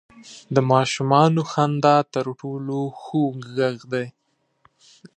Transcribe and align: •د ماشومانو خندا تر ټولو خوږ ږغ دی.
•د 0.55 0.57
ماشومانو 0.71 1.41
خندا 1.51 1.95
تر 2.13 2.25
ټولو 2.41 2.77
خوږ 3.01 3.35
ږغ 3.57 3.77
دی. 3.93 4.07